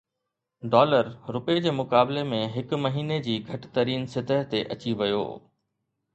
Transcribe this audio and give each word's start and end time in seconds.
dollar 0.75 1.11
رپئي 1.35 1.61
جي 1.65 1.73
مقابلي 1.81 2.23
۾ 2.31 2.39
هڪ 2.55 2.81
مهيني 2.87 3.19
جي 3.29 3.37
گهٽ 3.51 3.69
ترين 3.77 4.09
سطح 4.17 4.43
تي 4.55 4.65
اچي 4.77 4.97
ويو 5.05 5.23